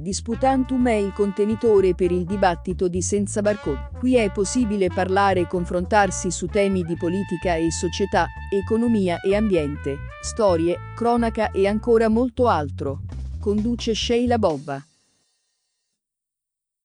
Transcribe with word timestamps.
Disputantum 0.00 0.86
è 0.86 0.92
il 0.92 1.12
contenitore 1.12 1.92
per 1.96 2.12
il 2.12 2.24
dibattito 2.24 2.86
di 2.86 3.02
Senza 3.02 3.42
Barcode. 3.42 3.90
Qui 3.98 4.14
è 4.14 4.30
possibile 4.30 4.88
parlare 4.88 5.40
e 5.40 5.46
confrontarsi 5.48 6.30
su 6.30 6.46
temi 6.46 6.84
di 6.84 6.96
politica 6.96 7.56
e 7.56 7.72
società, 7.72 8.26
economia 8.48 9.20
e 9.20 9.34
ambiente, 9.34 9.96
storie, 10.22 10.94
cronaca 10.94 11.50
e 11.50 11.66
ancora 11.66 12.08
molto 12.08 12.46
altro. 12.46 13.00
Conduce 13.40 13.92
Sheila 13.92 14.38
Bobba. 14.38 14.80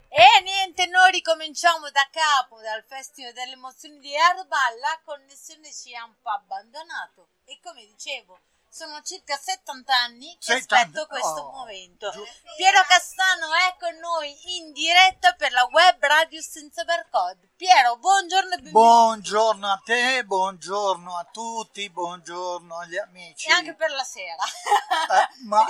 E 0.10 0.42
niente, 0.44 0.88
noi 0.88 1.12
ricominciamo 1.12 1.92
da 1.92 2.08
capo 2.10 2.62
dal 2.62 2.84
Festival 2.84 3.34
delle 3.34 3.54
Emozioni 3.54 4.00
di 4.00 4.10
Erba, 4.10 4.58
la 4.82 5.00
connessione 5.06 5.72
ci 5.72 5.94
ha 5.94 6.04
un 6.04 6.14
po' 6.20 6.32
abbandonato 6.32 7.30
e 7.46 7.60
come 7.62 7.86
dicevo 7.86 8.40
sono 8.74 9.04
circa 9.04 9.38
70 9.38 9.96
anni 9.96 10.36
che 10.40 10.54
70. 10.54 10.76
aspetto 10.76 11.06
questo 11.06 11.42
oh, 11.42 11.52
momento. 11.52 12.10
Giusto. 12.10 12.54
Piero 12.58 12.82
Castano 12.88 13.54
è 13.54 13.76
con 13.78 13.96
noi 13.98 14.58
in 14.58 14.72
diretta 14.72 15.34
per 15.34 15.52
la 15.52 15.68
web 15.72 16.04
radio 16.04 16.42
senza 16.42 16.84
barcode. 16.84 17.52
Piero, 17.56 17.98
buongiorno 17.98 18.54
e 18.54 18.56
benvenuto. 18.56 18.80
Buongiorno 18.80 19.72
a 19.72 19.82
te, 19.86 20.26
buongiorno 20.26 21.16
a 21.16 21.24
tutti, 21.32 21.88
buongiorno 21.88 22.80
agli 22.80 22.98
amici. 22.98 23.48
E 23.48 23.52
anche 23.52 23.76
per 23.76 23.92
la 23.92 24.04
sera. 24.04 24.44
Eh, 24.44 25.44
ma 25.46 25.64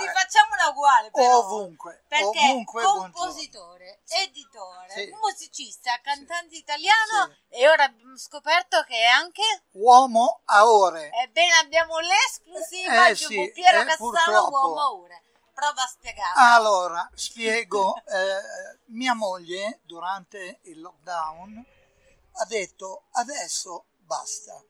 Rifacciamola 0.64 0.68
uguale 0.70 1.10
però. 1.10 1.38
Ovunque. 1.38 2.04
Perché 2.08 2.50
ovunque, 2.50 2.82
compositore, 2.82 4.00
buongiorno. 4.06 4.22
editore, 4.22 4.90
sì. 4.90 5.14
musicista, 5.20 6.00
cantante 6.02 6.54
sì. 6.54 6.60
italiano 6.60 7.28
sì. 7.28 7.56
e 7.56 7.68
ora 7.68 7.84
abbiamo 7.84 8.16
scoperto 8.16 8.82
che 8.84 8.96
è 8.96 9.06
anche 9.06 9.42
uomo 9.72 10.40
a 10.46 10.70
ore. 10.70 11.10
Ebbene 11.12 11.52
abbiamo 11.62 11.98
l'esclusiva 11.98 13.08
eh, 13.08 13.14
sì, 13.14 13.50
Piero 13.52 13.80
eh, 13.80 13.84
Castano 13.84 14.10
purtroppo. 14.10 14.66
uomo 14.66 14.80
a 14.80 14.92
ore. 14.92 15.22
Prova 15.52 15.82
a 15.82 15.86
spiegare. 15.86 16.32
Allora, 16.36 17.10
spiego. 17.14 17.94
Eh, 18.06 18.82
mia 18.86 19.14
moglie 19.14 19.80
durante 19.82 20.60
il 20.64 20.80
lockdown 20.80 21.64
ha 22.32 22.44
detto 22.44 23.06
adesso 23.12 23.86
basta, 23.98 24.62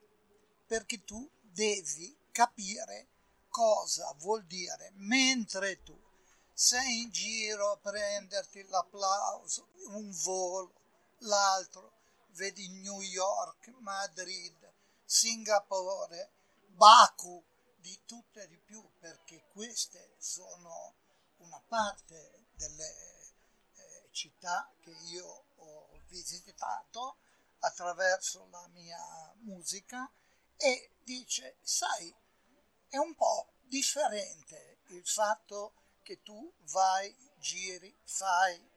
perché 0.65 1.03
tu 1.03 1.29
devi 1.41 2.17
capire 2.31 3.09
cosa 3.55 4.13
vuol 4.17 4.43
dire 4.47 4.91
mentre 4.95 5.81
tu 5.81 5.97
sei 6.51 7.03
in 7.03 7.09
giro 7.09 7.71
a 7.71 7.77
prenderti 7.77 8.61
l'applauso, 8.67 9.69
un 9.91 10.11
volo, 10.11 10.73
l'altro, 11.19 11.93
vedi 12.31 12.67
New 12.81 12.99
York, 12.99 13.73
Madrid, 13.79 14.73
Singapore, 15.05 16.31
Baku, 16.67 17.41
di 17.77 17.97
tutto 18.05 18.41
e 18.41 18.47
di 18.49 18.57
più, 18.57 18.85
perché 18.99 19.45
queste 19.53 20.15
sono 20.17 20.95
una 21.37 21.61
parte 21.65 22.47
delle 22.55 22.89
eh, 23.75 24.09
città 24.11 24.69
che 24.81 24.91
io 24.91 25.45
ho 25.55 25.89
visitato 26.07 27.19
attraverso 27.59 28.47
la 28.49 28.67
mia 28.67 29.33
musica 29.43 30.11
e 30.57 30.91
dice, 31.03 31.57
sai, 31.61 32.13
è 32.89 32.97
un 32.97 33.15
po' 33.15 33.53
differente 33.61 34.79
il 34.89 35.05
fatto 35.05 35.73
che 36.03 36.21
tu 36.21 36.51
vai, 36.71 37.13
giri, 37.39 37.95
fai 38.03 38.73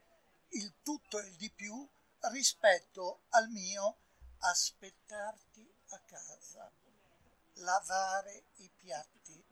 il 0.50 0.74
tutto 0.82 1.18
e 1.18 1.26
il 1.26 1.36
di 1.36 1.50
più 1.50 1.86
rispetto 2.30 3.24
al 3.30 3.48
mio 3.50 3.98
aspettarti 4.38 5.74
a 5.90 6.00
casa, 6.00 6.70
lavare 7.54 8.44
i 8.56 8.70
piatti, 8.70 9.44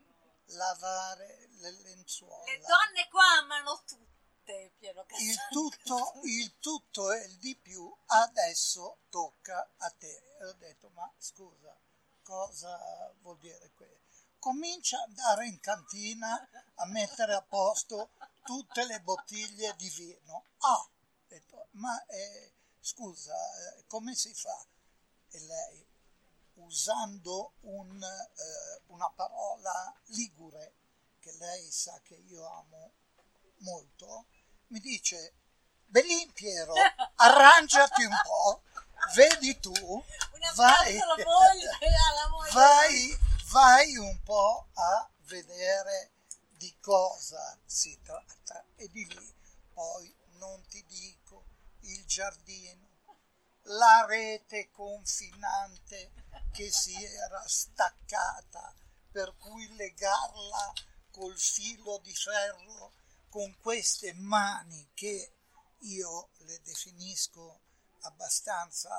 lavare 0.47 1.49
le 1.59 1.71
lenzuola. 1.83 2.45
Le 2.45 2.59
donne 2.59 3.09
qua 3.11 3.39
amano 3.39 3.83
tutto 3.85 4.07
te, 4.47 4.73
Piero 4.79 5.05
il 5.19 5.37
tutto, 5.51 6.21
il 6.23 6.59
tutto 6.61 7.13
e 7.13 7.25
il 7.25 7.37
di 7.39 7.57
più 7.57 7.93
adesso 8.07 8.99
tocca 9.11 9.69
a 9.79 9.91
te. 9.91 10.37
E 10.39 10.45
ho 10.45 10.53
detto, 10.53 10.89
ma 10.91 11.13
scusa, 11.19 11.77
cosa 12.23 13.13
vuol 13.21 13.39
dire 13.39 13.73
questo? 13.75 14.26
Comincia 14.47 15.03
ad 15.03 15.09
andare 15.09 15.49
in 15.49 15.59
cantina 15.59 16.49
a 16.77 16.87
mettere 16.87 17.35
a 17.35 17.43
posto 17.43 18.11
tutte 18.45 18.85
le 18.85 19.01
bottiglie 19.01 19.75
di 19.77 19.89
vino. 19.89 20.45
Ah, 20.59 20.89
detto, 21.27 21.67
ma 21.73 22.01
eh, 22.07 22.53
scusa, 22.79 23.35
eh, 23.35 23.85
come 23.89 24.15
si 24.15 24.33
fa? 24.35 24.57
E 25.31 25.41
lei, 25.41 25.85
usando 26.59 27.55
un, 27.63 28.01
eh, 28.01 28.83
una 28.87 29.11
parola 29.11 29.93
ligure, 30.11 30.75
che 31.19 31.33
lei 31.41 31.69
sa 31.73 32.01
che 32.05 32.15
io 32.15 32.47
amo 32.47 32.93
molto, 33.63 34.27
mi 34.69 34.79
dice, 34.79 35.35
Belin 35.87 36.33
Piero, 36.33 36.73
arrangiati 37.17 38.05
un 38.05 38.17
po', 38.23 38.63
vedi 39.13 39.59
tu, 39.59 39.73
vai, 40.55 41.01
vai, 42.53 43.19
vai 43.51 43.97
un 43.97 44.23
po' 44.23 44.69
a 44.73 45.11
vedere 45.27 46.13
di 46.57 46.75
cosa 46.81 47.59
si 47.65 47.99
tratta. 48.03 48.65
E 48.77 48.89
di 48.89 49.07
lì 49.07 49.35
poi 49.73 50.15
non 50.39 50.65
ti 50.69 50.85
dico 50.87 51.45
il 51.81 52.05
giardino, 52.07 52.85
la 53.63 54.05
rete 54.07 54.71
confinante 54.71 56.13
che 56.53 56.71
si 56.71 56.95
era 57.05 57.43
staccata 57.47 58.75
per 59.11 59.37
cui 59.37 59.75
legarla 59.77 60.73
col 61.11 61.39
filo 61.39 61.99
di 61.99 62.15
ferro 62.15 62.93
con 63.29 63.57
queste 63.61 64.13
mani 64.15 64.91
che 64.95 65.33
io 65.81 66.31
le 66.39 66.61
definisco 66.63 67.61
abbastanza 68.01 68.91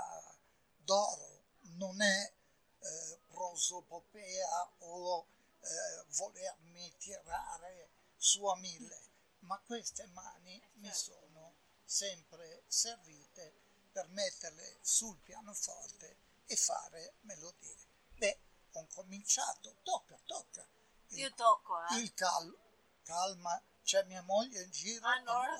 d'oro, 0.76 1.44
non 1.78 2.02
è 2.02 2.34
eh, 2.80 3.20
prosopopea 3.28 4.72
o 4.80 5.28
eh, 5.60 6.06
volermi 6.10 6.96
tirare 6.98 7.90
su 8.16 8.46
a 8.46 8.56
mille, 8.58 9.02
ma 9.40 9.60
queste 9.60 10.06
mani 10.08 10.62
mi 10.76 10.92
sono 10.94 11.56
sempre 11.84 12.64
servite 12.68 13.66
per 13.92 14.08
metterle 14.10 14.78
sul 14.82 15.18
pianoforte 15.18 16.18
e 16.46 16.56
fare 16.56 17.16
melodie. 17.22 17.76
Beh, 18.18 18.40
ho 18.74 18.88
cominciato, 18.94 19.76
tocca, 19.84 20.20
tocca. 20.26 20.66
Il, 21.10 21.20
Io 21.20 21.34
tocco, 21.34 21.82
eh. 21.86 21.98
Il 21.98 22.14
cal- 22.14 22.58
calma 23.04 23.62
c'è 23.84 24.04
mia 24.04 24.22
moglie 24.22 24.62
in 24.64 24.72
giro. 24.72 25.08
No. 25.08 25.14
Allora, 25.14 25.58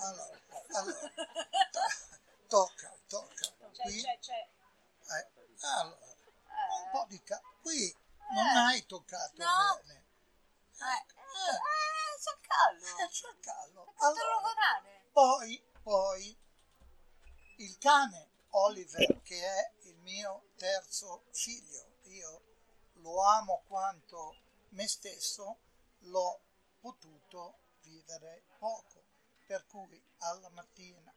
allora 0.74 1.08
tocca, 2.48 2.94
tocca. 3.08 3.54
Qui, 3.84 4.04
toccato 9.08 9.44
no. 9.44 9.82
bene. 9.86 10.06
Eh, 10.80 11.06
eh, 11.16 11.56
eh 11.56 12.20
cercallo. 12.20 13.04
Eh, 13.04 13.12
cercallo. 13.12 13.94
Allora, 13.98 14.84
poi, 15.12 15.64
poi, 15.82 16.38
il 17.58 17.78
cane 17.78 18.30
Oliver, 18.50 19.22
che 19.24 19.42
è 19.42 19.72
il 19.84 19.98
mio 20.00 20.50
terzo 20.58 21.26
figlio, 21.32 22.00
io 22.04 22.42
lo 22.96 23.24
amo 23.24 23.64
quanto 23.68 24.36
me 24.70 24.88
stesso, 24.88 25.58
l'ho 26.00 26.42
potuto 26.80 27.58
vivere 27.82 28.44
poco, 28.60 29.04
per 29.46 29.66
cui 29.66 30.02
alla 30.20 30.50
mattina 30.50 31.14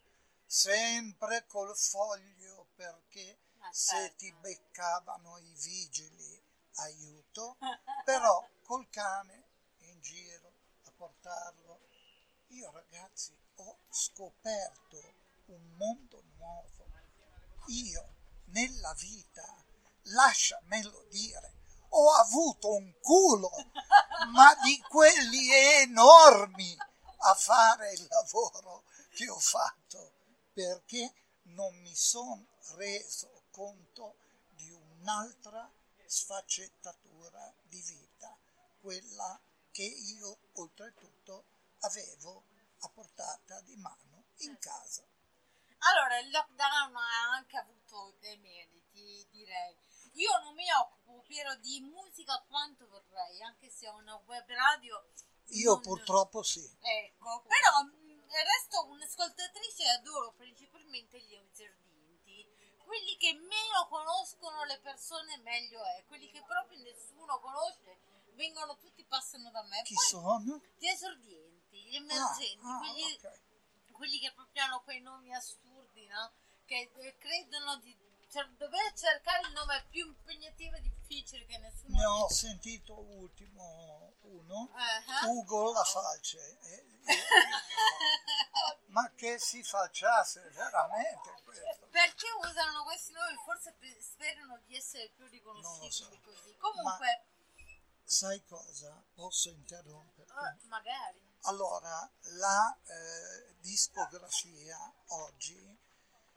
sempre 0.46 1.46
col 1.46 1.76
foglio 1.76 2.66
perché 2.74 3.38
se 3.70 3.96
certo. 3.96 4.16
ti 4.16 4.32
beccavano 4.32 5.38
i 5.38 5.54
vigili 5.58 6.42
aiuto, 6.80 7.56
però 8.04 8.46
col 8.62 8.88
cane 8.90 9.48
in 9.78 10.00
giro 10.00 10.52
a 10.84 10.92
portarlo. 10.96 11.80
Io 12.48 12.70
ragazzi 12.70 13.36
ho 13.56 13.78
scoperto 13.88 15.14
un 15.46 15.76
mondo 15.76 16.22
nuovo. 16.36 16.88
Io 17.66 18.14
nella 18.46 18.94
vita, 18.94 19.44
lasciamelo 20.02 21.06
dire, 21.10 21.54
ho 21.90 22.12
avuto 22.14 22.74
un 22.74 22.92
culo, 23.00 23.50
ma 24.32 24.54
di 24.62 24.80
quelli 24.88 25.50
enormi 25.82 26.76
a 27.22 27.34
fare 27.34 27.92
il 27.92 28.06
lavoro 28.08 28.84
che 29.14 29.28
ho 29.28 29.38
fatto, 29.38 30.12
perché 30.52 31.12
non 31.42 31.74
mi 31.80 31.94
sono 31.94 32.46
reso 32.76 33.44
conto 33.50 34.16
di 34.50 34.70
un'altra 34.70 35.70
sfaccettatura 36.10 37.54
di 37.62 37.80
vita, 37.82 38.36
quella 38.80 39.40
che 39.70 39.84
io 39.84 40.38
oltretutto 40.54 41.44
avevo 41.82 42.46
a 42.80 42.88
portata 42.88 43.60
di 43.60 43.76
mano 43.76 44.24
in 44.38 44.58
casa. 44.58 45.06
Allora, 45.78 46.18
il 46.18 46.30
lockdown 46.30 46.96
ha 46.96 47.30
anche 47.32 47.56
avuto 47.56 48.16
dei 48.18 48.36
meriti, 48.38 49.24
direi 49.30 49.78
io 50.14 50.36
non 50.42 50.54
mi 50.54 50.68
occupo, 50.72 51.22
Piero, 51.22 51.54
di 51.56 51.80
musica 51.80 52.44
quanto 52.48 52.88
vorrei, 52.88 53.40
anche 53.42 53.70
se 53.70 53.88
ho 53.88 53.94
una 53.94 54.16
web 54.26 54.48
radio. 54.48 55.12
Io 55.50 55.74
non... 55.74 55.80
purtroppo 55.80 56.42
sì. 56.42 56.68
Ecco, 56.80 57.44
però 57.46 57.84
mm, 57.84 58.28
conoscono 64.40 64.64
le 64.64 64.80
persone 64.80 65.36
meglio 65.38 65.84
è. 65.84 66.04
Quelli 66.06 66.30
che 66.30 66.42
proprio 66.46 66.78
nessuno 66.82 67.38
conosce 67.40 67.98
vengono 68.34 68.76
tutti, 68.78 69.04
passano 69.04 69.50
da 69.50 69.62
me. 69.64 69.82
Chi 69.82 69.94
Poi, 69.94 70.04
sono? 70.08 70.60
Gli 70.78 70.86
esordienti, 70.86 71.82
gli 71.84 71.96
emergenti, 71.96 72.64
Ah, 72.64 72.76
ah, 72.76 72.78
quelli, 72.78 73.12
ok. 73.22 73.92
quelli 73.92 74.18
che 74.18 74.32
proprio 74.32 74.64
hanno 74.64 74.80
quei 74.82 75.00
nomi 75.00 75.34
assurdi, 75.34 76.06
no? 76.06 76.32
Che 76.64 76.90
eh, 76.96 77.16
credono 77.18 77.76
di 77.76 77.94
cioè, 78.30 78.46
dover 78.56 78.92
cercare 78.94 79.46
il 79.48 79.52
nome 79.52 79.84
più 79.90 80.06
impegnativo 80.06 80.76
e 80.76 80.80
difficile 80.80 81.44
che 81.46 81.58
nessuno 81.58 81.96
Ne 81.96 82.04
ho 82.06 82.28
sentito 82.30 82.98
ultimo 82.98 84.14
uno, 84.22 84.70
Eh, 84.76 85.26
eh. 85.26 85.28
Ugo 85.28 85.72
la 85.72 85.84
falce. 85.84 86.58
E- 87.10 87.12
e- 87.12 87.26
ma 88.90 89.10
che 89.14 89.38
si 89.38 89.62
falciasse 89.62 90.50
veramente 90.50 91.34
questo? 91.44 91.86
Perché 91.90 92.26
usano 92.44 92.84
questi 92.84 93.12
nomi? 93.12 93.36
Forse 93.44 93.72
pe- 93.78 93.98
sperano 94.00 94.60
di 94.66 94.76
essere 94.76 95.10
più 95.16 95.26
riconoscibili 95.28 96.20
so. 96.22 96.30
così. 96.30 96.56
Comunque, 96.56 97.24
Sai 98.04 98.44
cosa? 98.44 99.02
Posso 99.14 99.50
interromperti? 99.50 100.32
eh, 100.32 100.66
magari. 100.68 101.22
Allora, 101.42 102.10
la 102.38 102.76
eh, 102.86 103.54
discografia 103.60 104.76
oggi, 105.08 105.78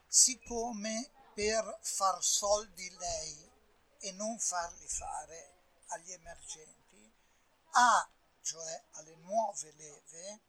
siccome 0.06 1.10
per 1.34 1.78
far 1.82 2.22
soldi 2.22 2.88
lei 2.96 3.50
e 3.98 4.12
non 4.12 4.38
farli 4.38 4.86
fare 4.88 5.52
agli 5.88 6.12
emergenti, 6.12 7.12
ha, 7.72 8.08
cioè 8.42 8.82
alle 8.92 9.16
nuove 9.16 9.72
leve, 9.72 10.40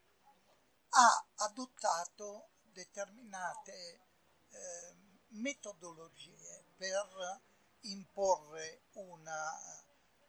ha 0.90 1.26
adottato 1.36 2.50
determinate 2.72 4.00
eh, 4.50 4.94
metodologie 5.28 6.64
per 6.76 7.40
imporre 7.80 8.82
una, 8.92 9.58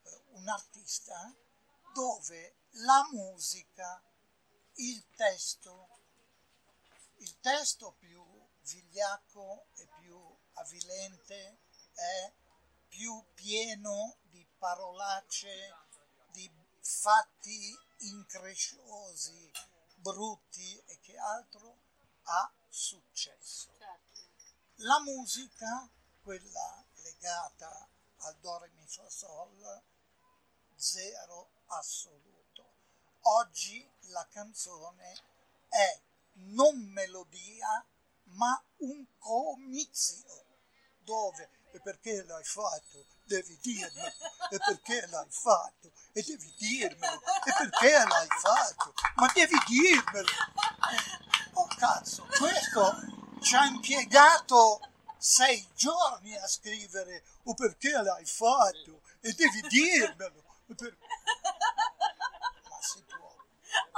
eh, 0.03 0.21
un 0.31 0.47
artista 0.47 1.33
dove 1.93 2.57
la 2.83 3.07
musica, 3.11 4.01
il 4.75 5.05
testo, 5.15 5.87
il 7.17 7.39
testo 7.39 7.95
più 7.97 8.23
vigliacco 8.61 9.67
e 9.75 9.87
più 9.99 10.19
avvilente 10.53 11.59
è 11.93 12.33
più 12.87 13.23
pieno 13.33 14.17
di 14.23 14.45
parolacce, 14.57 15.73
di 16.31 16.49
fatti 16.79 17.75
incresciosi, 17.99 19.51
brutti 20.13 20.81
e 20.85 20.99
che 21.01 21.17
altro 21.17 21.75
ha 22.23 22.51
successo. 22.69 23.73
Certo. 23.77 24.21
La 24.81 25.01
musica, 25.01 25.89
quella 26.21 26.85
legata 27.01 27.89
al 28.19 28.37
do 28.37 28.57
re 28.59 28.69
mi 28.69 28.87
fa 28.87 29.09
sol, 29.09 29.83
zero 30.75 31.49
assoluto. 31.67 32.75
Oggi 33.21 33.89
la 34.11 34.25
canzone 34.29 35.13
è 35.67 36.01
non 36.33 36.79
melodia, 36.91 37.85
ma 38.23 38.63
un 38.77 39.05
comizio 39.17 40.45
dove 40.99 41.49
e 41.77 41.81
perché 41.81 42.23
l'hai 42.25 42.43
fatto? 42.43 43.05
Devi 43.23 43.57
dirmelo. 43.61 44.07
E 44.49 44.57
perché 44.57 45.05
l'hai 45.07 45.27
fatto? 45.29 45.91
E 46.13 46.23
devi 46.23 46.53
dirmelo. 46.57 47.21
E 47.45 47.53
perché 47.57 47.91
l'hai 47.91 48.27
fatto? 48.39 48.93
Ma 49.15 49.31
devi 49.33 49.57
dirmelo. 49.67 50.29
Oh 51.53 51.67
cazzo, 51.77 52.25
questo 52.37 52.95
ci 53.41 53.55
ha 53.55 53.65
impiegato 53.65 54.79
sei 55.17 55.67
giorni 55.75 56.35
a 56.37 56.47
scrivere 56.47 57.23
o 57.43 57.53
perché 57.53 57.91
l'hai 57.91 58.25
fatto 58.25 59.01
e 59.21 59.33
devi 59.33 59.61
dirmelo. 59.67 60.43
E 60.67 60.75
per- 60.75 60.97
Ma 62.69 62.77
si 62.81 63.03
può. 63.03 63.35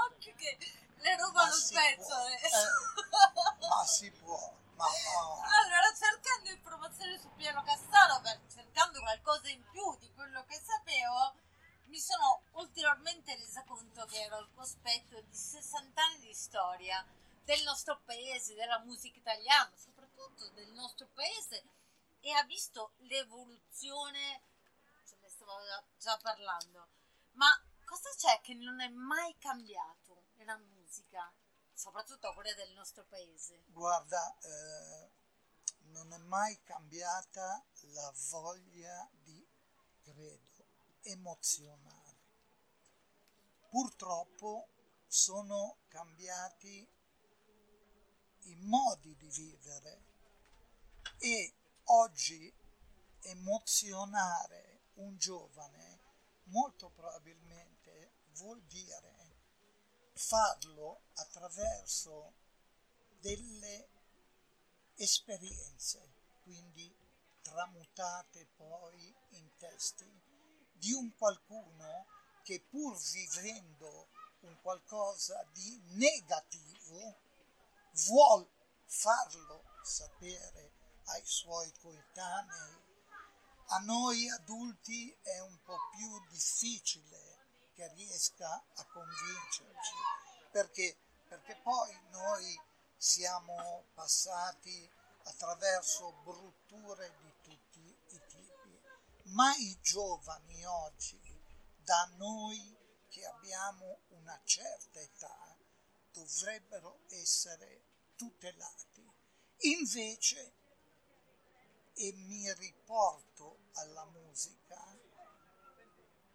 Occhio 0.05 0.33
che 0.35 0.57
le 0.97 1.15
rubano 1.17 1.53
il 1.55 1.69
pezzo. 1.71 2.07
può. 2.07 2.27
eh. 2.27 3.67
Ma 3.67 3.85
si 3.85 4.11
può. 4.11 4.53
Ma 4.75 4.85
no. 4.85 5.41
Qualcosa 9.29 9.49
in 9.49 9.63
più 9.69 9.97
di 9.99 10.11
quello 10.13 10.43
che 10.45 10.59
sapevo, 10.59 11.35
mi 11.85 11.99
sono 11.99 12.41
ulteriormente 12.53 13.35
resa 13.35 13.63
conto 13.63 14.05
che 14.05 14.23
ero 14.23 14.37
al 14.37 14.51
cospetto 14.55 15.21
di 15.21 15.35
60 15.35 16.01
anni 16.03 16.19
di 16.25 16.33
storia 16.33 17.05
del 17.43 17.61
nostro 17.61 18.01
paese, 18.05 18.55
della 18.55 18.79
musica 18.79 19.19
italiana, 19.19 19.71
soprattutto 19.75 20.49
del 20.49 20.71
nostro 20.71 21.07
paese, 21.13 21.63
e 22.21 22.31
ha 22.31 22.43
visto 22.43 22.93
l'evoluzione, 23.01 24.41
ce 25.07 25.17
ne 25.21 25.29
stavo 25.29 25.53
già 25.97 26.17
parlando, 26.17 26.87
ma 27.33 27.49
cosa 27.85 28.09
c'è 28.17 28.41
che 28.41 28.55
non 28.55 28.81
è 28.81 28.89
mai 28.89 29.37
cambiato 29.37 30.23
nella 30.37 30.57
musica, 30.57 31.31
soprattutto 31.71 32.33
quella 32.33 32.53
del 32.55 32.71
nostro 32.73 33.05
paese? 33.05 33.63
Guarda, 33.67 34.35
eh, 34.41 35.11
non 35.91 36.11
è 36.13 36.17
mai 36.17 36.59
cambiata 36.63 37.63
la 37.93 38.13
voglia 38.29 39.09
emozionare. 41.11 42.17
Purtroppo 43.69 44.67
sono 45.07 45.77
cambiati 45.87 46.87
i 48.41 48.55
modi 48.55 49.15
di 49.15 49.27
vivere 49.27 50.01
e 51.17 51.53
oggi 51.85 52.51
emozionare 53.21 54.81
un 54.95 55.17
giovane 55.17 55.99
molto 56.45 56.89
probabilmente 56.89 58.11
vuol 58.33 58.61
dire 58.63 59.19
farlo 60.13 61.01
attraverso 61.15 62.33
delle 63.19 63.87
esperienze, 64.95 66.13
quindi 66.43 66.93
tramutate 67.41 68.47
poi 68.55 69.15
in 69.29 69.49
testi 69.57 70.28
di 70.79 70.91
un 70.93 71.15
qualcuno 71.17 72.05
che 72.43 72.61
pur 72.69 72.97
vivendo 73.11 74.07
un 74.41 74.57
qualcosa 74.61 75.45
di 75.53 75.81
negativo 75.91 77.15
vuol 78.07 78.47
farlo 78.85 79.63
sapere 79.83 80.71
ai 81.05 81.25
suoi 81.25 81.71
coetanei. 81.81 82.87
A 83.71 83.77
noi 83.79 84.27
adulti 84.29 85.15
è 85.21 85.39
un 85.39 85.59
po' 85.63 85.77
più 85.95 86.27
difficile 86.29 87.37
che 87.75 87.87
riesca 87.89 88.49
a 88.75 88.85
convincerci, 88.85 89.93
perché, 90.51 90.97
perché 91.27 91.55
poi 91.61 91.95
noi 92.09 92.59
siamo 92.97 93.85
passati 93.93 94.89
attraverso 95.23 96.11
brutture 96.23 97.13
di 97.21 97.33
ma 99.29 99.55
i 99.55 99.77
giovani 99.81 100.63
oggi, 100.65 101.19
da 101.83 102.05
noi 102.17 102.77
che 103.09 103.25
abbiamo 103.25 104.01
una 104.09 104.39
certa 104.43 104.99
età, 104.99 105.57
dovrebbero 106.11 107.01
essere 107.09 107.83
tutelati. 108.15 109.07
Invece, 109.61 110.53
e 111.93 112.13
mi 112.13 112.51
riporto 112.53 113.69
alla 113.73 114.05
musica, 114.05 114.97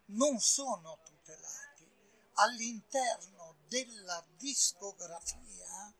non 0.06 0.38
sono 0.40 0.98
tutelati. 1.04 1.90
All'interno 2.34 3.56
della 3.68 4.24
discografia 4.36 5.94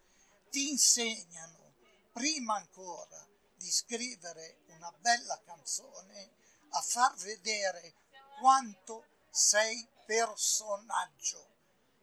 ti 0.50 0.70
insegnano, 0.70 1.74
prima 2.12 2.56
ancora 2.56 3.26
di 3.54 3.70
scrivere 3.70 4.58
una 4.66 4.92
bella 4.92 5.40
canzone, 5.44 6.42
a 6.76 6.80
far 6.80 7.14
vedere 7.16 7.94
quanto 8.40 9.04
sei 9.30 9.88
personaggio. 10.06 11.52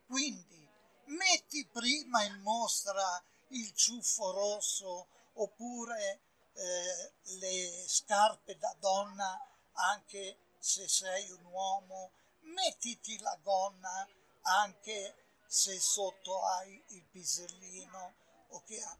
Quindi 0.06 0.70
metti 1.06 1.66
prima 1.68 2.24
in 2.24 2.42
mostra 2.42 3.24
il 3.50 3.74
ciuffo 3.74 4.32
rosso 4.32 5.08
oppure 5.34 6.22
eh, 6.54 7.14
le 7.40 7.86
scarpe 7.88 8.58
da 8.58 8.74
donna 8.80 9.40
anche 9.74 10.38
se 10.60 10.88
sei 10.88 11.30
un 11.32 11.46
uomo, 11.46 12.12
mettiti 12.42 13.18
la 13.20 13.38
gonna 13.42 14.08
anche 14.44 15.16
se 15.48 15.80
sotto 15.80 16.46
hai 16.46 16.82
il 16.90 17.04
pisellino 17.06 18.16
o 18.50 18.64
che 18.64 18.82
ha. 18.82 18.98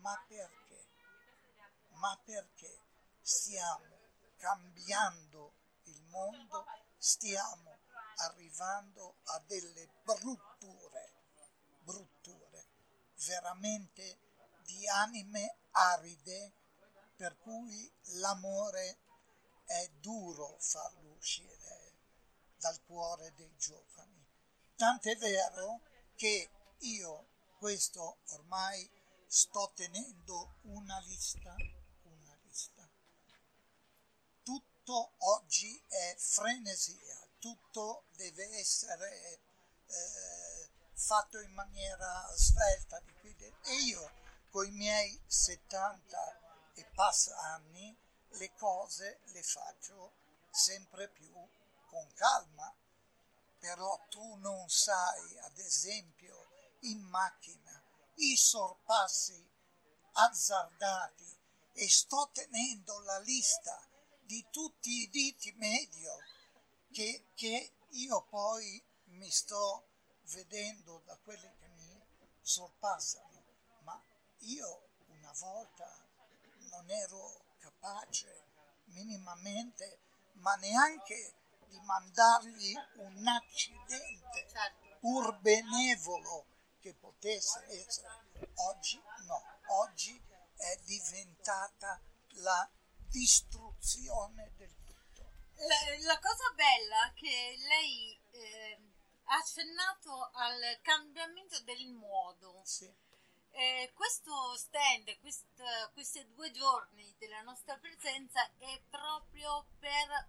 Ma 0.00 0.22
perché? 0.26 0.86
Ma 1.90 2.18
perché 2.24 2.80
stiamo 3.20 3.93
cambiando 4.44 5.54
il 5.84 6.02
mondo, 6.10 6.66
stiamo 6.98 7.78
arrivando 8.16 9.16
a 9.22 9.42
delle 9.46 9.88
brutture, 10.02 11.12
brutture, 11.80 12.66
veramente 13.26 14.18
di 14.66 14.86
anime 14.86 15.56
aride, 15.70 16.52
per 17.16 17.38
cui 17.38 17.90
l'amore 18.18 18.98
è 19.64 19.88
duro 20.00 20.58
farlo 20.60 21.12
uscire 21.12 21.94
dal 22.58 22.78
cuore 22.84 23.32
dei 23.36 23.56
giovani. 23.56 24.26
Tant'è 24.76 25.16
vero 25.16 25.80
che 26.16 26.50
io 26.80 27.28
questo 27.58 28.18
ormai 28.32 28.90
sto 29.26 29.72
tenendo 29.74 30.56
una 30.64 30.98
lista, 30.98 31.56
una 32.02 32.38
lista. 32.42 32.86
Tutto 34.84 35.14
oggi 35.20 35.82
è 35.88 36.14
frenesia, 36.18 37.18
tutto 37.38 38.04
deve 38.16 38.58
essere 38.58 39.40
eh, 39.86 40.68
fatto 40.92 41.40
in 41.40 41.54
maniera 41.54 42.30
svelta 42.36 43.02
e 43.62 43.74
io 43.86 44.12
con 44.50 44.66
i 44.66 44.70
miei 44.72 45.18
70 45.26 46.72
e 46.74 46.84
passa 46.94 47.34
anni 47.54 47.96
le 48.32 48.52
cose 48.56 49.20
le 49.32 49.42
faccio 49.42 50.12
sempre 50.50 51.08
più 51.08 51.32
con 51.86 52.06
calma. 52.12 52.70
Però 53.58 53.98
tu 54.10 54.34
non 54.34 54.68
sai, 54.68 55.38
ad 55.38 55.56
esempio, 55.56 56.46
in 56.80 57.00
macchina 57.00 57.82
i 58.16 58.36
sorpassi 58.36 59.50
azzardati 60.12 61.38
e 61.72 61.88
sto 61.88 62.28
tenendo 62.34 63.00
la 63.00 63.18
lista 63.20 63.82
di 64.24 64.44
tutti 64.50 65.02
i 65.02 65.08
diti 65.10 65.52
medio 65.52 66.18
che, 66.92 67.26
che 67.34 67.72
io 67.90 68.22
poi 68.22 68.82
mi 69.06 69.30
sto 69.30 69.88
vedendo 70.32 71.02
da 71.04 71.16
quelli 71.22 71.50
che 71.58 71.68
mi 71.68 72.00
sorpassano. 72.40 73.42
Ma 73.80 74.02
io 74.38 74.88
una 75.08 75.32
volta 75.38 75.88
non 76.70 76.90
ero 76.90 77.44
capace 77.58 78.44
minimamente, 78.86 79.98
ma 80.34 80.54
neanche 80.56 81.34
di 81.68 81.80
mandargli 81.80 82.74
un 82.96 83.26
accidente 83.26 84.46
certo. 84.48 84.98
pur 85.00 85.38
benevolo 85.40 86.46
che 86.80 86.94
potesse 86.94 87.64
essere. 87.68 88.22
Oggi 88.54 89.00
no, 89.26 89.42
oggi 89.68 90.20
è 90.56 90.78
diventata 90.84 92.00
la 92.36 92.68
distruzione 93.14 94.52
del 94.56 94.74
tutto. 94.84 95.22
La, 95.54 96.12
la 96.12 96.18
cosa 96.18 96.52
bella 96.54 97.08
è 97.08 97.14
che 97.14 97.54
lei 97.68 98.20
eh, 98.32 98.78
ha 99.24 99.36
accennato 99.36 100.30
al 100.32 100.80
cambiamento 100.82 101.60
del 101.62 101.86
modo. 101.92 102.60
Sì 102.64 103.02
eh, 103.56 103.92
questo 103.94 104.56
stand, 104.56 105.16
quest, 105.20 105.46
questi 105.92 106.26
due 106.34 106.50
giorni 106.50 107.14
della 107.18 107.40
nostra 107.42 107.76
presenza 107.76 108.44
è 108.58 108.82
proprio 108.90 109.66
per 109.78 110.28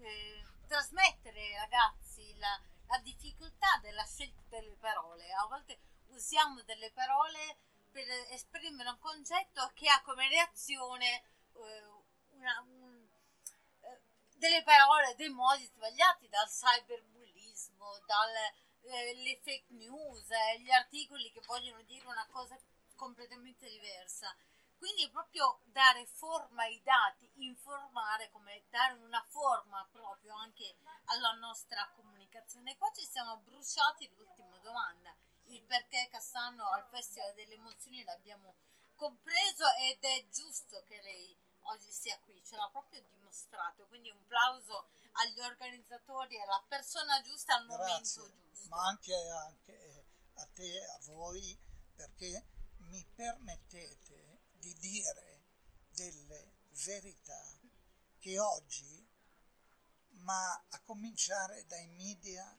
eh, 0.00 0.44
trasmettere 0.66 1.40
ai 1.40 1.56
ragazzi 1.56 2.36
la, 2.36 2.60
la, 2.88 2.98
difficoltà 2.98 3.78
della 3.80 4.04
scelta 4.04 4.42
delle 4.50 4.76
parole. 4.76 5.32
A 5.32 5.46
volte 5.46 5.78
usiamo 6.08 6.60
delle 6.64 6.90
parole 6.92 7.56
per 7.90 8.06
esprimere 8.32 8.90
un 8.90 8.98
concetto 8.98 9.70
che 9.72 9.88
ha 9.88 10.02
come 10.02 10.28
reazione 10.28 11.22
eh, 11.54 11.84
una, 12.38 12.60
un, 12.66 13.08
eh, 13.80 14.00
delle 14.36 14.62
parole, 14.62 15.14
dei 15.16 15.28
modi 15.28 15.64
sbagliati 15.64 16.28
dal 16.28 16.48
cyberbullismo, 16.48 18.00
dal 18.06 18.34
eh, 18.82 19.40
fake 19.42 19.66
news, 19.74 20.30
eh, 20.30 20.60
gli 20.60 20.70
articoli 20.70 21.30
che 21.32 21.42
vogliono 21.46 21.82
dire 21.82 22.06
una 22.06 22.26
cosa 22.30 22.58
completamente 22.94 23.68
diversa. 23.68 24.34
Quindi 24.78 25.10
proprio 25.10 25.60
dare 25.64 26.06
forma 26.06 26.62
ai 26.62 26.80
dati, 26.84 27.28
informare, 27.42 28.30
come 28.30 28.62
dare 28.70 28.94
una 28.94 29.24
forma 29.28 29.86
proprio 29.90 30.34
anche 30.34 30.76
alla 31.06 31.32
nostra 31.32 31.90
comunicazione. 31.96 32.76
Qua 32.76 32.88
ci 32.94 33.04
siamo 33.04 33.38
bruciati 33.38 34.08
l'ultima 34.14 34.56
domanda, 34.58 35.12
il 35.46 35.62
perché 35.64 36.08
Cassano 36.10 36.68
al 36.70 36.86
Festival 36.90 37.34
delle 37.34 37.54
Emozioni 37.54 38.04
l'abbiamo 38.04 38.54
compreso 38.94 39.64
ed 39.80 40.02
è 40.02 40.28
giusto 40.28 40.82
che 40.86 41.00
lei 41.02 41.36
oggi 41.68 41.90
sia 41.90 42.18
qui, 42.20 42.42
ce 42.44 42.56
l'ha 42.56 42.68
proprio 42.70 43.00
dimostrato, 43.02 43.86
quindi 43.86 44.10
un 44.10 44.24
plauso 44.26 44.88
agli 45.12 45.40
organizzatori 45.40 46.36
e 46.36 46.42
alla 46.42 46.64
persona 46.68 47.20
giusta 47.22 47.54
al 47.54 47.66
Grazie, 47.66 48.20
momento 48.22 48.36
giusto. 48.36 48.68
Ma 48.68 48.86
anche, 48.86 49.14
anche 49.14 50.06
a 50.34 50.46
te, 50.46 50.84
a 50.84 50.98
voi, 51.06 51.58
perché 51.94 52.46
mi 52.78 53.04
permettete 53.14 54.40
di 54.52 54.72
dire 54.74 55.44
delle 55.90 56.56
verità 56.84 57.58
che 58.18 58.38
oggi, 58.38 59.06
ma 60.20 60.52
a 60.52 60.80
cominciare 60.82 61.66
dai 61.66 61.86
media, 61.88 62.56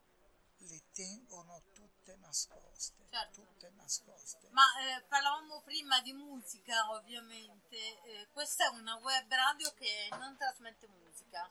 le 0.58 0.92
tengono 0.92 1.62
tutte 2.10 2.18
nascoste. 2.26 3.06
Certo. 3.10 3.42
Tutte 3.42 3.72
nascoste. 3.76 4.48
Ma 4.52 4.64
eh, 4.80 5.02
parlavamo 5.04 5.62
prima 5.62 6.02
di 6.02 6.14
musica, 6.14 6.92
ovviamente. 6.92 8.02
Eh, 8.04 8.28
questa 8.32 8.66
è 8.66 8.70
una 8.70 8.96
web 8.96 9.30
radio 9.30 9.72
che 9.74 10.08
non 10.12 10.36
trasmette 10.38 10.88
musica 10.88 11.48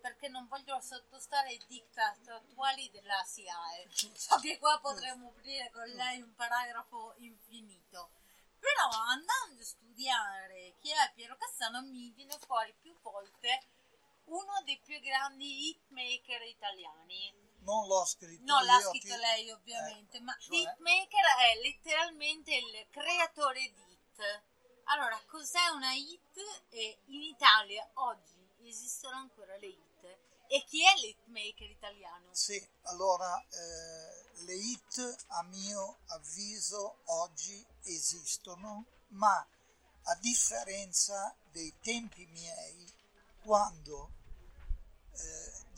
perché 0.00 0.28
non 0.28 0.46
voglio 0.46 0.80
sottostare 0.80 1.48
ai 1.48 1.62
diktat 1.66 2.28
attuali 2.28 2.88
della 2.90 3.22
SIAE. 3.24 3.88
So 4.14 4.38
che 4.38 4.58
qua 4.58 4.78
potremmo 4.80 5.28
aprire 5.28 5.70
con 5.72 5.86
lei 5.88 6.22
un 6.22 6.34
paragrafo 6.34 7.14
infinito. 7.18 8.10
Però 8.58 8.88
andando 8.88 9.60
a 9.60 9.64
studiare 9.64 10.74
chi 10.80 10.90
è 10.90 11.12
Piero 11.14 11.36
Cassano 11.36 11.82
mi 11.82 12.10
viene 12.10 12.38
fuori 12.38 12.74
più 12.80 12.96
volte 13.02 13.76
uno 14.26 14.62
dei 14.64 14.78
più 14.84 15.00
grandi 15.00 15.68
hitmaker 15.68 16.42
italiani. 16.42 17.47
Non 17.60 17.86
l'ho 17.86 18.04
scritto 18.04 18.44
Non 18.44 18.64
l'ha 18.64 18.80
scritto 18.80 19.14
ti... 19.14 19.20
lei 19.20 19.50
ovviamente, 19.50 20.16
eh, 20.16 20.20
ma 20.20 20.36
cioè... 20.38 20.56
hitmaker 20.56 21.24
è 21.38 21.60
letteralmente 21.62 22.54
il 22.54 22.86
creatore 22.90 23.60
di 23.60 23.92
hit. 23.92 24.42
Allora, 24.84 25.20
cos'è 25.26 25.68
una 25.74 25.92
hit? 25.92 26.38
E 26.70 27.00
in 27.06 27.22
Italia 27.22 27.88
oggi 27.94 28.48
esistono 28.62 29.16
ancora 29.16 29.56
le 29.56 29.66
hit 29.66 29.88
e 30.50 30.64
chi 30.64 30.82
è 30.82 30.94
l'hitmaker 30.94 31.68
italiano? 31.68 32.32
Sì, 32.32 32.66
allora 32.84 33.38
eh, 33.38 34.42
le 34.44 34.54
hit 34.54 35.24
a 35.28 35.42
mio 35.42 35.98
avviso 36.06 37.00
oggi 37.04 37.64
esistono, 37.82 38.86
ma 39.08 39.46
a 40.04 40.14
differenza 40.16 41.36
dei 41.50 41.74
tempi 41.82 42.24
miei, 42.26 42.90
quando 43.42 44.12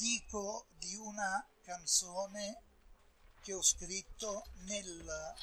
dico 0.00 0.68
di 0.78 0.96
una 0.96 1.46
canzone 1.60 2.62
che 3.42 3.52
ho 3.52 3.60
scritto 3.60 4.46
nel 4.64 5.34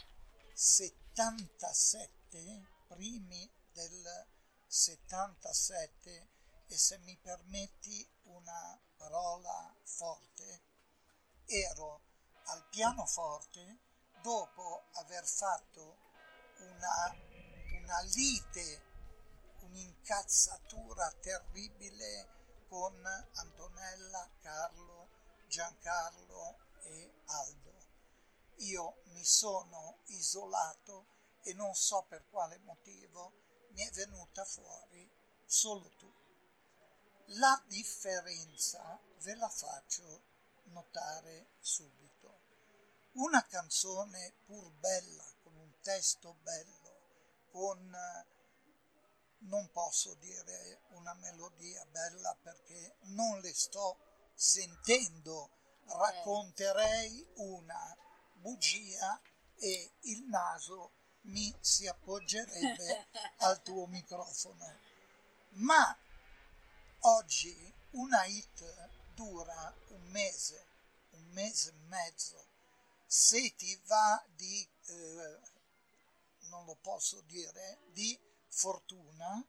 77, 0.52 2.66
primi 2.88 3.48
del 3.72 4.26
77, 4.66 6.30
e 6.66 6.76
se 6.76 6.98
mi 7.00 7.16
permetti 7.18 8.10
una 8.24 8.82
parola 8.96 9.76
forte, 9.84 10.64
ero 11.46 12.02
al 12.46 12.68
pianoforte 12.70 13.78
dopo 14.24 14.88
aver 14.94 15.28
fatto 15.28 15.98
una, 16.58 17.16
una 17.80 18.00
lite, 18.16 18.82
un'incazzatura 19.60 21.12
terribile 21.22 22.37
con 22.68 23.06
Antonella, 23.34 24.30
Carlo, 24.42 25.10
Giancarlo 25.48 26.58
e 26.84 27.14
Aldo. 27.26 27.76
Io 28.58 29.02
mi 29.06 29.24
sono 29.24 30.00
isolato 30.08 31.08
e 31.44 31.54
non 31.54 31.74
so 31.76 32.06
per 32.08 32.28
quale 32.30 32.58
motivo 32.60 33.34
mi 33.70 33.84
è 33.84 33.92
venuta 33.92 34.44
fuori 34.44 35.10
solo 35.46 35.90
tu. 35.98 36.12
La 37.32 37.62
differenza 37.68 39.00
ve 39.22 39.36
la 39.36 39.50
faccio 39.50 40.24
notare 40.66 41.52
subito. 41.60 42.46
Una 43.14 43.46
canzone 43.46 44.34
pur 44.46 44.70
bella, 44.72 45.26
con 45.44 45.56
un 45.56 45.80
testo 45.82 46.36
bello, 46.42 47.48
con 47.52 47.96
non 49.48 49.70
posso 49.72 50.14
dire 50.16 50.82
una 50.92 51.14
melodia 51.16 51.86
bella 51.86 52.36
perché 52.42 52.98
non 53.04 53.40
le 53.40 53.54
sto 53.54 53.98
sentendo, 54.34 55.50
racconterei 55.86 57.28
una 57.36 57.98
bugia 58.36 59.20
e 59.56 59.92
il 60.02 60.24
naso 60.26 60.92
mi 61.22 61.54
si 61.60 61.88
appoggerebbe 61.88 63.08
al 63.40 63.62
tuo 63.64 63.88
microfono. 63.88 64.66
Ma 65.60 65.98
Oggi 67.02 67.74
una 67.92 68.26
hit 68.26 68.90
dura 69.14 69.74
un 69.90 70.02
mese, 70.10 70.68
un 71.12 71.26
mese 71.28 71.70
e 71.70 71.74
mezzo. 71.88 72.48
Se 73.06 73.56
ti 73.56 73.80
va 73.86 74.22
di, 74.36 74.68
eh, 74.88 75.40
non 76.50 76.66
lo 76.66 76.76
posso 76.82 77.22
dire, 77.22 77.80
di 77.94 78.20
fortuna, 78.58 79.46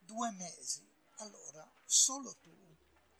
due 0.00 0.30
mesi. 0.32 0.84
Allora, 1.18 1.70
solo 1.84 2.34
tu 2.38 2.52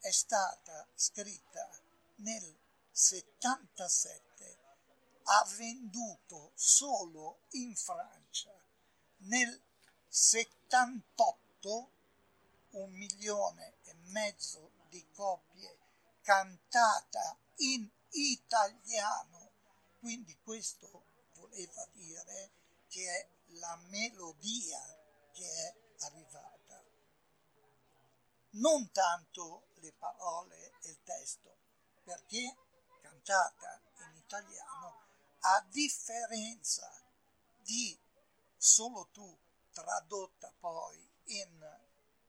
è 0.00 0.10
stata 0.10 0.84
scritta 0.96 1.70
nel 2.16 2.58
77, 2.90 4.58
ha 5.22 5.46
venduto 5.56 6.50
solo 6.54 7.42
in 7.50 7.76
Francia 7.76 8.52
nel 9.18 9.60
78 10.08 11.90
un 12.70 12.90
milione 12.90 13.74
e 13.84 13.94
mezzo 14.06 14.72
di 14.88 15.06
copie 15.12 15.78
cantata 16.22 17.38
in 17.58 17.88
italiano. 18.10 19.50
Quindi 20.00 20.36
questo 20.42 21.04
voleva 21.34 21.86
dire 21.92 22.50
che 22.88 23.08
è 23.08 23.37
la 23.58 23.76
melodia 23.88 24.80
che 25.32 25.44
è 25.44 25.76
arrivata, 26.04 26.84
non 28.50 28.90
tanto 28.90 29.68
le 29.76 29.92
parole 29.92 30.72
e 30.80 30.90
il 30.90 31.02
testo, 31.02 31.56
perché 32.02 32.56
cantata 33.00 33.80
in 34.06 34.16
italiano, 34.16 35.06
a 35.40 35.64
differenza 35.70 36.90
di 37.58 37.98
solo 38.56 39.08
tu 39.12 39.38
tradotta 39.70 40.52
poi 40.58 41.10
in 41.24 41.80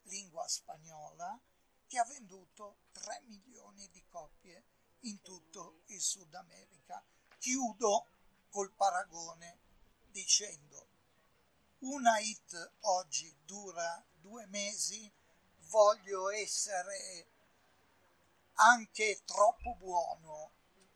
lingua 0.03 0.47
spagnola, 0.47 1.39
che 1.87 1.97
ha 1.97 2.05
venduto 2.05 2.81
3 2.91 3.21
milioni 3.25 3.89
di 3.89 4.05
copie 4.07 4.63
in 5.01 5.21
tutto 5.21 5.81
il 5.87 6.01
Sud 6.01 6.33
America. 6.35 7.03
Chiudo 7.39 8.05
col 8.49 8.71
paragone 8.73 9.59
dicendo 10.11 10.88
una 11.79 12.19
hit 12.19 12.73
oggi 12.81 13.33
dura 13.45 14.05
due 14.19 14.45
mesi, 14.47 15.11
voglio 15.69 16.29
essere 16.29 17.27
anche 18.55 19.21
troppo 19.23 19.75
buono, 19.75 20.51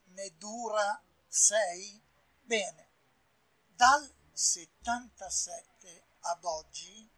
ne 0.06 0.36
dura 0.38 1.02
sei? 1.28 2.02
Bene, 2.42 2.90
dal 3.68 4.14
77 4.34 6.06
ad 6.20 6.44
oggi 6.44 7.10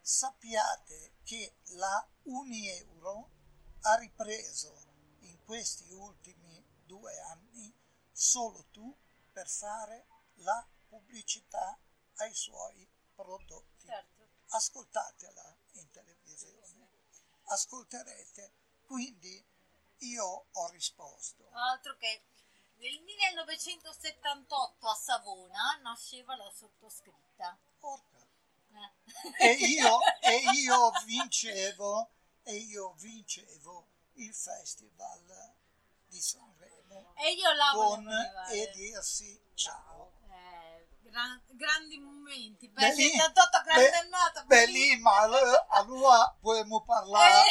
sappiate 0.00 1.14
che 1.22 1.56
la 1.76 2.06
Unieuro 2.24 3.30
ha 3.82 3.94
ripreso 3.96 4.74
in 5.20 5.42
questi 5.44 5.90
ultimi 5.92 6.62
due 6.84 7.18
anni 7.20 7.74
solo 8.12 8.66
tu 8.70 8.94
per 9.32 9.48
fare 9.48 10.06
la 10.36 10.66
pubblicità 10.88 11.78
ai 12.16 12.34
suoi 12.34 12.88
prodotti. 13.22 13.86
Certo. 13.86 14.28
Ascoltatela 14.50 15.56
in 15.72 15.90
televisione, 15.90 16.88
ascolterete. 17.44 18.52
Quindi 18.86 19.44
io 19.98 20.46
ho 20.50 20.68
risposto. 20.68 21.50
Altro 21.52 21.96
che 21.96 22.22
nel 22.76 23.00
1978 23.02 24.88
a 24.88 24.94
Savona 24.94 25.78
nasceva 25.82 26.36
la 26.36 26.50
sottoscritta. 26.50 27.58
Porca 27.78 28.18
e 29.38 29.52
io, 29.52 29.98
e 30.20 30.42
io 30.54 30.92
vincevo 31.04 32.10
e 32.42 32.56
io 32.56 32.92
vincevo 32.98 33.86
il 34.14 34.34
festival 34.34 35.54
di 36.06 36.20
Sanremo 36.20 37.14
e 37.16 37.32
io 37.32 37.52
la 37.52 37.70
con 37.72 38.08
e 38.50 38.70
dirsi 38.74 39.38
ciao 39.54 40.12
eh, 40.12 40.17
gran, 41.08 41.40
grandi 41.48 41.98
momenti 41.98 42.68
per 42.70 42.88
Beh, 42.88 42.94
78 42.94 43.62
grande 43.64 43.96
annata 43.96 44.42
beh 44.44 44.66
lì 44.66 44.96
ma 44.98 45.18
allora 45.70 46.36
possiamo 46.40 46.82
parlare 46.82 47.44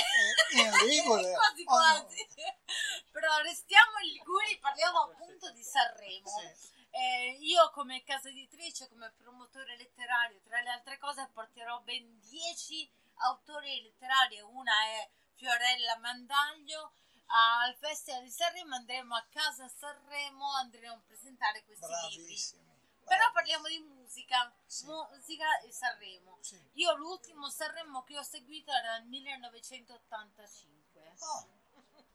eh, 0.53 0.61
in 0.61 0.71
Ligure 0.87 1.33
quasi 1.33 1.63
quasi 1.63 2.27
no? 2.35 2.43
però 3.11 3.37
restiamo 3.41 3.97
in 4.03 4.11
Liguria 4.13 4.57
parliamo 4.61 4.99
appunto 5.01 5.51
di 5.51 5.63
Sanremo 5.63 6.27
sì 6.27 6.75
eh, 6.97 7.37
io 7.41 7.69
come 7.73 8.03
casa 8.03 8.29
editrice, 8.29 8.89
come 8.89 9.13
promotore 9.17 9.77
letterario, 9.77 10.41
tra 10.41 10.59
le 10.61 10.69
altre 10.69 10.97
cose, 10.97 11.29
porterò 11.31 11.79
ben 11.81 12.19
10 12.21 12.89
autori 13.17 13.83
letterari. 13.83 14.39
Una 14.41 14.73
è 14.95 15.09
Fiorella 15.35 15.97
Mandaglio. 15.97 16.93
Al 17.27 17.75
Festival 17.75 18.23
di 18.23 18.31
Sanremo 18.31 18.75
andremo 18.75 19.15
a 19.15 19.27
casa 19.29 19.67
Sanremo, 19.67 20.53
andremo 20.53 20.93
a 20.93 21.01
presentare 21.05 21.63
questi 21.65 21.85
Bravissimi. 21.85 22.61
libri. 22.61 22.66
Però 23.07 23.31
parliamo 23.31 23.67
di 23.67 23.79
musica, 23.79 24.51
sì. 24.65 24.85
musica 24.85 25.59
e 25.59 25.71
Sanremo. 25.71 26.39
Sì. 26.41 26.59
Io 26.73 26.95
l'ultimo 26.95 27.49
Sanremo 27.49 28.03
che 28.03 28.17
ho 28.17 28.23
seguito 28.23 28.71
era 28.71 28.97
nel 28.97 29.07
1985. 29.07 31.15
Oh, 31.19 31.47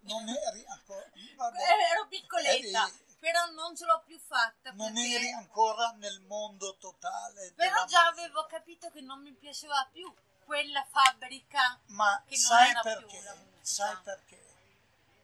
non 0.00 0.28
eri 0.28 0.64
ancora... 0.66 1.08
Vabbè. 1.36 1.58
Ero 1.92 2.08
piccoletta. 2.08 2.86
Eri 2.86 3.10
però 3.22 3.46
non 3.52 3.76
ce 3.76 3.84
l'ho 3.84 4.02
più 4.04 4.18
fatta. 4.18 4.72
Non 4.72 4.96
eri 4.96 5.30
ancora 5.30 5.92
nel 5.92 6.22
mondo 6.22 6.76
totale. 6.76 7.52
Però 7.52 7.84
già 7.84 8.08
avevo 8.08 8.46
capito 8.46 8.90
che 8.90 9.00
non 9.00 9.22
mi 9.22 9.32
piaceva 9.32 9.88
più 9.92 10.12
quella 10.44 10.84
fabbrica. 10.90 11.78
Ma 11.86 12.20
che 12.26 12.36
sai 12.36 12.72
perché? 12.82 13.22
Sai 13.60 13.96
perché? 14.02 14.44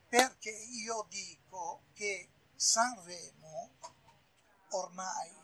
Perché 0.08 0.50
io 0.50 1.06
dico 1.08 1.86
che 1.92 2.30
Sanremo 2.54 3.70
ormai 4.70 5.34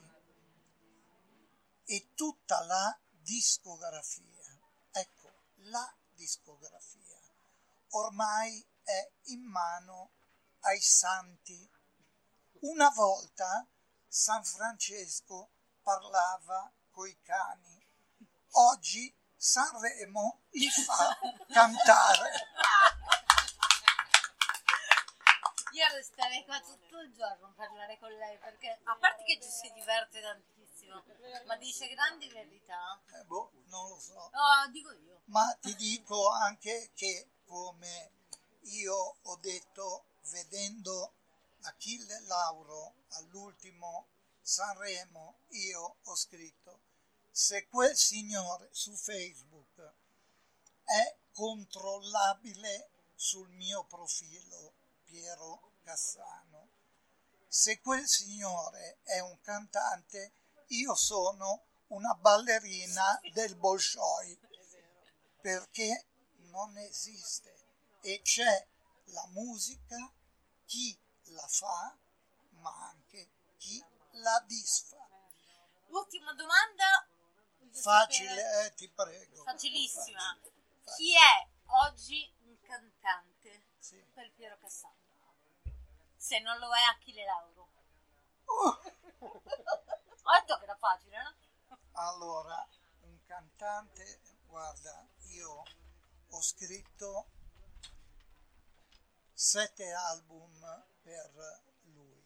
è 1.85 2.15
tutta 2.15 2.65
la 2.65 2.99
discografia. 3.11 4.59
Ecco, 4.93 5.33
la 5.57 5.95
discografia 6.15 7.15
ormai 7.95 8.65
è 8.83 9.11
in 9.25 9.43
mano 9.43 10.11
ai 10.61 10.81
santi 10.81 11.71
una 12.61 12.89
volta 12.91 13.67
San 14.09 14.43
Francesco 14.45 15.51
parlava 15.83 16.73
coi 16.91 17.21
cani, 17.23 17.85
oggi 18.53 19.15
Sanremo 19.37 20.45
li 20.51 20.71
fa 20.71 21.19
cantare. 21.53 22.31
Io 25.73 25.87
resterei 25.93 26.45
qua 26.45 26.61
tutto 26.61 27.01
il 27.01 27.13
giorno 27.13 27.49
a 27.49 27.53
parlare 27.55 27.99
con 27.99 28.11
lei 28.13 28.39
perché 28.39 28.81
a 28.85 28.97
parte 28.97 29.25
che 29.25 29.41
ci 29.43 29.51
si 29.51 29.73
diverte 29.73 30.21
tantissimo, 30.23 30.54
ma 31.47 31.57
dice 31.57 31.89
grandi 31.89 32.29
verità. 32.29 33.01
Eh 33.19 33.25
boh, 33.25 33.51
non 33.67 33.89
lo 33.89 33.99
so. 33.99 34.31
No, 34.33 34.71
dico 34.71 34.93
io. 34.93 35.23
Ma 35.27 35.57
ti 35.61 35.75
dico 35.75 36.31
anche 36.31 36.91
che 36.95 37.29
come 37.45 38.13
io 38.63 39.17
ho 39.21 39.37
detto 39.37 40.07
vedendo 40.31 41.13
Achille 41.63 42.21
Lauro 42.27 42.95
all'ultimo 43.11 44.09
Sanremo 44.41 45.37
io 45.51 45.97
ho 46.03 46.15
scritto 46.15 46.81
se 47.31 47.67
quel 47.69 47.97
signore 47.97 48.69
su 48.73 48.95
Facebook 48.95 49.93
è 50.85 51.17
controllabile 51.33 52.91
sul 53.15 53.49
mio 53.51 53.85
profilo 53.85 54.73
Piero 55.05 55.73
Cassano 55.83 56.69
se 57.49 57.81
quel 57.81 58.07
signore 58.07 58.99
è 59.03 59.21
un 59.21 59.41
cantante 59.41 60.33
io 60.69 60.95
sono 60.95 61.67
una 61.89 62.15
ballerina 62.15 63.21
del 63.33 63.55
Bolshoi 63.57 64.39
perché 65.41 66.07
non 66.51 66.77
esiste 66.79 67.55
e 68.01 68.21
c'è 68.23 68.67
la 69.07 69.27
musica 69.29 70.13
chi 70.65 70.99
la 71.27 71.47
fa, 71.49 71.97
ma 72.61 72.89
anche 72.89 73.29
chi 73.59 73.83
la 74.13 74.43
disfa. 74.47 74.97
Ultima 75.89 76.33
domanda. 76.35 77.07
Facile, 77.71 78.67
eh, 78.67 78.75
ti 78.75 78.89
prego. 78.89 79.43
Facilissima. 79.43 80.39
Facile. 80.41 80.97
Chi 80.97 81.15
è 81.15 81.49
oggi 81.87 82.33
un 82.45 82.61
cantante 82.61 83.67
sì. 83.79 84.03
per 84.13 84.33
Piero 84.33 84.57
Cassano? 84.59 84.97
Se 86.17 86.39
non 86.41 86.59
lo 86.59 86.73
è 86.73 86.81
Achille 86.81 87.25
Lauro. 87.25 87.69
Uh. 88.45 88.79
Detto 90.25 90.57
che 90.57 90.65
era 90.65 90.77
facile, 90.77 91.17
no? 91.23 91.79
Allora, 91.93 92.67
un 93.03 93.19
cantante, 93.27 94.21
guarda, 94.47 95.07
io 95.29 95.63
ho 96.31 96.43
scritto 96.43 97.27
sette 99.33 99.93
album 99.93 100.87
per 101.03 101.63
lui. 101.83 102.23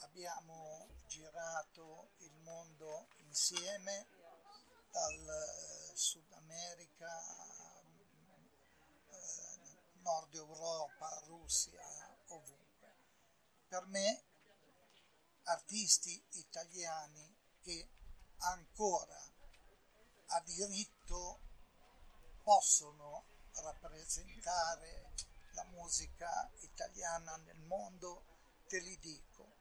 Abbiamo 0.00 0.88
girato 1.06 2.10
il 2.18 2.34
mondo 2.42 3.08
insieme, 3.18 4.06
dal 4.90 5.92
Sud 5.94 6.30
America, 6.32 7.22
eh, 9.08 9.78
Nord 10.02 10.34
Europa, 10.34 11.22
Russia, 11.24 11.82
ovunque. 12.28 12.94
Per 13.68 13.86
me 13.86 14.24
artisti 15.44 16.22
italiani 16.32 17.36
che 17.60 17.88
ancora 18.38 19.20
ha 20.26 20.40
diritto 20.40 21.40
possono 22.42 23.24
rappresentare 23.54 25.12
la 25.54 25.64
musica 25.64 26.50
italiana 26.60 27.36
nel 27.36 27.60
mondo, 27.60 28.24
te 28.66 28.80
li 28.80 28.98
dico. 28.98 29.60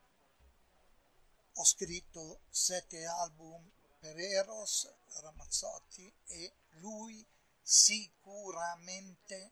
Ho 1.55 1.63
scritto 1.65 2.41
sette 2.49 3.05
album 3.05 3.69
per 3.99 4.17
Eros 4.17 4.89
Ramazzotti 5.19 6.11
e 6.27 6.53
lui 6.79 7.25
sicuramente 7.61 9.51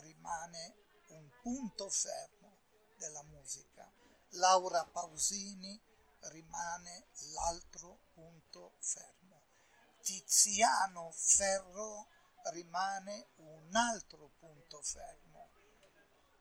rimane 0.00 0.74
un 1.08 1.28
punto 1.42 1.88
fermo 1.90 2.56
della 2.96 3.22
musica. 3.24 3.97
Laura 4.32 4.84
Pausini 4.84 5.80
rimane 6.30 7.06
l'altro 7.32 8.00
punto 8.12 8.74
fermo. 8.78 9.42
Tiziano 10.02 11.10
Ferro 11.12 12.08
rimane 12.50 13.28
un 13.36 13.74
altro 13.74 14.30
punto 14.38 14.82
fermo. 14.82 15.50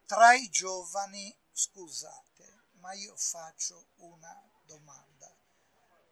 Tra 0.06 0.34
i 0.34 0.50
giovani, 0.50 1.36
scusate, 1.52 2.64
ma 2.80 2.94
io 2.94 3.16
faccio 3.16 3.88
una 3.98 4.42
domanda. 4.64 5.34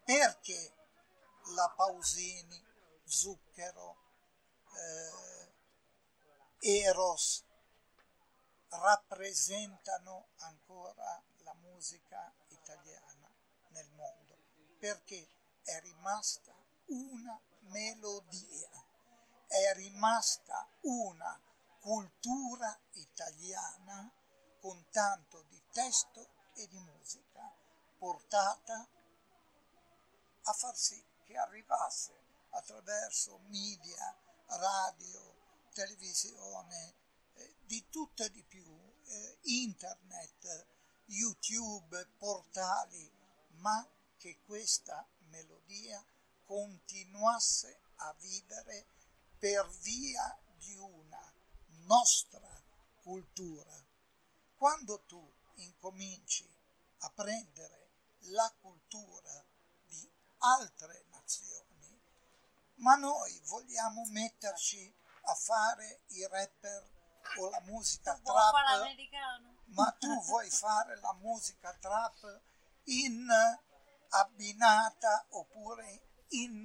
Perché 0.04 0.74
la 1.56 1.74
Pausini, 1.76 2.64
Zucchero, 3.04 3.98
eh, 4.76 6.82
Eros 6.82 7.44
rappresentano 8.70 10.30
ancora 10.38 11.24
musica 11.76 12.34
italiana 12.48 13.30
nel 13.72 13.90
mondo 13.92 14.38
perché 14.80 15.30
è 15.64 15.80
rimasta 15.82 16.56
una 16.86 17.40
melodia, 17.72 18.70
è 19.48 19.74
rimasta 19.74 20.68
una 20.82 21.42
cultura 21.82 22.80
italiana 22.92 24.10
con 24.62 24.88
tanto 24.90 25.44
di 25.50 25.62
testo 25.72 26.30
e 26.56 26.68
di 26.68 26.80
musica 26.80 27.54
portata 27.98 28.88
a 30.44 30.54
far 30.54 30.78
sì 30.78 31.04
che 31.24 31.36
arrivasse 31.36 32.14
attraverso 32.52 33.40
media, 33.48 34.16
radio, 34.46 35.68
televisione, 35.74 36.96
eh, 37.34 37.56
di 37.64 37.90
tutto 37.90 38.24
e 38.24 38.32
di 38.32 38.44
più, 38.44 38.66
eh, 39.08 39.40
internet, 39.42 40.75
YouTube, 41.06 42.08
portali, 42.18 43.12
ma 43.58 43.88
che 44.18 44.40
questa 44.46 45.08
melodia 45.30 46.04
continuasse 46.46 47.80
a 47.98 48.14
vivere 48.20 48.88
per 49.38 49.68
via 49.82 50.38
di 50.58 50.76
una 50.76 51.34
nostra 51.86 52.50
cultura. 53.04 53.74
Quando 54.56 55.04
tu 55.06 55.34
incominci 55.56 56.50
a 57.00 57.10
prendere 57.12 57.90
la 58.32 58.52
cultura 58.60 59.46
di 59.86 60.10
altre 60.40 61.06
nazioni, 61.10 62.02
ma 62.76 62.96
noi 62.96 63.40
vogliamo 63.46 64.06
metterci 64.08 64.94
a 65.22 65.36
fare 65.36 66.02
i 66.08 66.28
rapper 66.28 66.94
o 67.38 67.50
la 67.50 67.62
musica 67.62 68.18
trap, 68.24 68.54
ma 69.68 69.92
tu 70.00 70.22
vuoi 70.24 70.50
fare 70.50 71.00
la 71.00 71.14
musica 71.14 71.74
trap 71.80 72.42
in 72.86 73.30
abbinata 74.10 75.26
oppure 75.30 76.02
in 76.30 76.64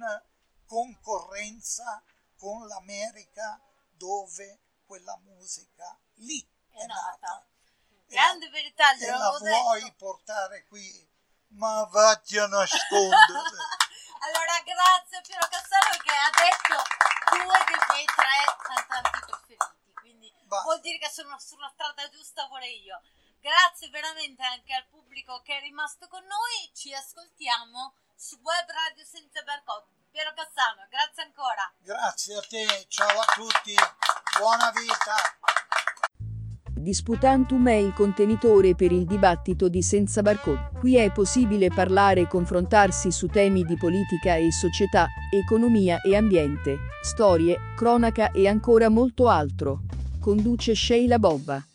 concorrenza 0.65 2.01
con 2.37 2.65
l'America 2.67 3.59
dove 3.89 4.61
quella 4.85 5.17
musica 5.23 5.97
lì 6.15 6.39
è, 6.71 6.81
è 6.81 6.85
nata. 6.85 7.17
nata. 7.19 7.45
Grande 8.07 8.49
verità, 8.49 8.93
e 8.93 9.09
la 9.09 9.37
vuoi 9.37 9.81
detto. 9.81 9.95
portare 9.95 10.65
qui, 10.65 11.09
ma 11.49 11.85
vatti 11.85 12.37
a 12.37 12.47
nascondere. 12.47 13.15
allora 14.19 14.59
grazie 14.65 15.21
Piero 15.21 15.47
Castello 15.49 15.97
che 16.03 16.11
ha 16.11 16.29
detto 16.35 16.75
due 17.31 17.57
dei 17.67 17.79
miei 17.89 18.05
tre 18.05 18.37
cantanti 18.63 19.19
preferiti, 19.25 19.80
bah. 20.51 20.63
vuol 20.63 20.81
dire 20.81 20.99
che 20.99 21.09
sono 21.09 21.39
sulla 21.39 21.71
strada 21.71 22.09
giusta 22.09 22.47
pure 22.47 22.67
io. 22.67 22.99
Grazie 23.39 23.89
veramente 23.89 24.43
anche 24.43 24.73
al 24.73 24.85
pubblico 24.91 25.41
che 25.41 25.57
è 25.57 25.61
rimasto 25.61 26.07
con 26.07 26.21
noi. 26.21 26.69
Ci 26.75 26.93
ascoltiamo 26.93 27.95
su 28.15 28.37
Web 28.43 28.67
Radio 28.69 29.05
Senza 29.05 29.41
Barcode. 29.41 29.87
Piero 30.11 30.33
Cassano, 30.35 30.85
grazie 30.89 31.23
ancora. 31.23 31.71
Grazie 31.79 32.35
a 32.35 32.41
te, 32.41 32.85
ciao 32.89 33.19
a 33.19 33.25
tutti, 33.33 33.73
buona 34.37 34.69
vita. 34.71 35.15
Disputantum 36.81 37.67
è 37.69 37.75
il 37.75 37.93
contenitore 37.93 38.75
per 38.75 38.91
il 38.91 39.05
dibattito 39.05 39.69
di 39.69 39.81
Senza 39.81 40.21
Barcode. 40.21 40.71
Qui 40.79 40.97
è 40.97 41.11
possibile 41.11 41.69
parlare 41.69 42.21
e 42.21 42.27
confrontarsi 42.27 43.11
su 43.11 43.27
temi 43.27 43.63
di 43.63 43.77
politica 43.77 44.35
e 44.35 44.51
società, 44.51 45.07
economia 45.31 46.01
e 46.01 46.15
ambiente, 46.15 46.77
storie, 47.01 47.73
cronaca 47.75 48.31
e 48.31 48.47
ancora 48.47 48.89
molto 48.89 49.29
altro. 49.29 50.00
Conduce 50.21 50.75
Sheila 50.75 51.17
Bobba. 51.17 51.70